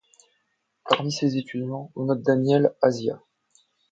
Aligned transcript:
Parmi 0.89 1.11
ses 1.11 1.37
étudiants 1.37 1.91
on 1.95 2.05
note 2.05 2.23
Daniel 2.23 2.73
Asia. 2.81 3.21